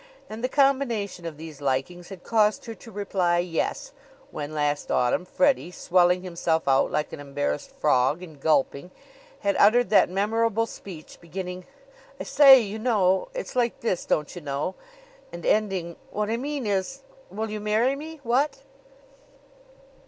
[0.31, 3.91] And the combination of these likings had caused her to reply "Yes"
[4.31, 8.89] when, last Autumn, Freddie, swelling himself out like an embarrassed frog and gulping,
[9.41, 11.67] had uttered that memorable speech beginning,
[12.19, 14.73] "I say, you know, it's like this, don't you know!"
[15.31, 18.57] and ending, "What I mean is, will you marry me what?"